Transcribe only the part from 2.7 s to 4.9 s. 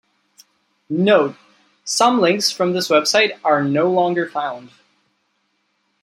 this website are no longer found.